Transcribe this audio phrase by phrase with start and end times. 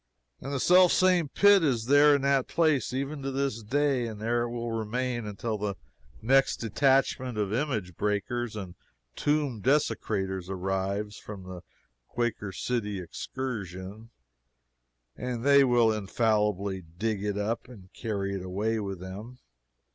[0.39, 4.19] And the self same pit is there in that place, even to this day; and
[4.19, 5.75] there it will remain until the
[6.23, 8.73] next detachment of image breakers and
[9.15, 11.61] tomb desecraters arrives from the
[12.17, 14.09] __Quaker City__ excursion,
[15.15, 19.37] and they will infallibly dig it up and carry it away with them.